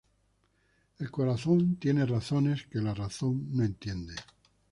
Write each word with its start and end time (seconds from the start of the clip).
El 0.97 1.11
corazón 1.11 1.75
tiene 1.75 2.07
razones 2.07 2.65
que 2.65 2.79
la 2.81 2.95
razón 2.95 3.45
no 3.55 3.63
entiende 3.63 4.15